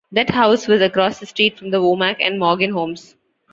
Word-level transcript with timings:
That 0.13 0.31
house 0.31 0.67
was 0.67 0.81
across 0.81 1.19
the 1.19 1.27
street 1.27 1.59
from 1.59 1.69
the 1.69 1.79
Womack 1.79 2.15
and 2.21 2.39
Morgan 2.39 2.71
homes. 2.71 3.15